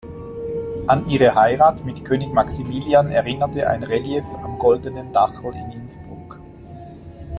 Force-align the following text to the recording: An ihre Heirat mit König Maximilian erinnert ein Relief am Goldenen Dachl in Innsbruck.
An 0.87 1.07
ihre 1.07 1.35
Heirat 1.35 1.85
mit 1.85 2.03
König 2.03 2.33
Maximilian 2.33 3.11
erinnert 3.11 3.55
ein 3.55 3.83
Relief 3.83 4.25
am 4.41 4.57
Goldenen 4.57 5.13
Dachl 5.13 5.53
in 5.53 5.71
Innsbruck. 5.79 6.39